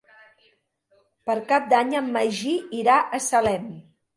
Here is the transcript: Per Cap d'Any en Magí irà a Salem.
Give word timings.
Per 1.29 1.35
Cap 1.53 1.69
d'Any 1.75 1.93
en 2.01 2.09
Magí 2.17 2.57
irà 2.81 2.99
a 3.03 3.21
Salem. 3.29 3.73